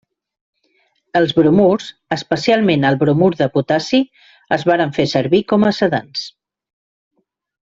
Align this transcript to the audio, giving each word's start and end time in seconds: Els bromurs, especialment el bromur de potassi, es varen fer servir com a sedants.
Els 1.19 1.33
bromurs, 1.39 1.89
especialment 2.17 2.87
el 2.91 2.97
bromur 3.03 3.29
de 3.43 3.49
potassi, 3.59 4.01
es 4.59 4.67
varen 4.71 4.97
fer 4.99 5.07
servir 5.13 5.43
com 5.53 5.69
a 5.71 5.75
sedants. 5.83 6.27